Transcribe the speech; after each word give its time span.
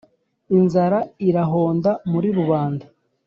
inzara 0.57 0.99
irahonda 1.27 1.91
muri 2.11 2.27
rubanda 2.37 2.85